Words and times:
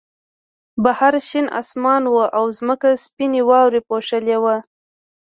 بهر 0.83 1.13
شین 1.27 1.45
آسمان 1.59 2.03
و 2.07 2.15
او 2.37 2.45
ځمکه 2.57 2.89
سپینې 3.05 3.41
واورې 3.49 3.81
پوښلې 3.87 4.37
وه 4.43 4.57